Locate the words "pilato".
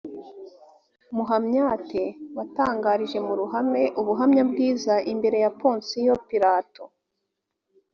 6.29-6.83